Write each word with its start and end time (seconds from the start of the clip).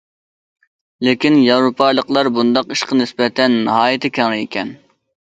لېكىن 1.07 1.35
ياۋروپالىقلار 1.47 2.29
بۇنداق 2.37 2.73
ئىشقا 2.75 2.97
نىسبەتەن 3.01 3.57
ناھايىتى 3.67 4.11
كەڭرى 4.17 4.41
ئىكەن. 4.47 4.73